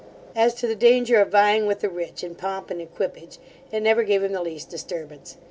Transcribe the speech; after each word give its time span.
As 0.35 0.55
to 0.55 0.65
the 0.65 0.73
danger 0.73 1.21
of 1.21 1.29
vying 1.29 1.67
with 1.67 1.81
the 1.81 1.87
rich 1.87 2.23
in 2.23 2.33
pomp 2.33 2.71
and 2.71 2.81
equipage, 2.81 3.37
it 3.71 3.81
never 3.83 4.01
gave 4.01 4.23
him 4.23 4.31
the 4.33 4.41
least 4.41 4.67
disturbance. 4.71 5.37